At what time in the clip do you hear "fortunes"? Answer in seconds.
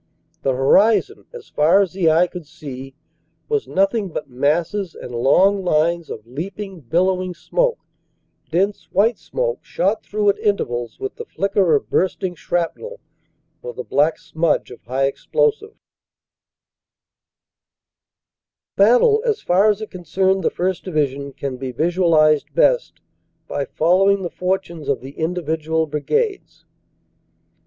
24.31-24.89